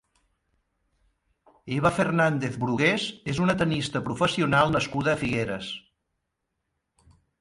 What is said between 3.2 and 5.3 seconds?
és una tennista professional nascuda a